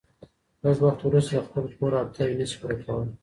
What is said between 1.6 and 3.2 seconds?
کور اړتياوي نسي پوره کولای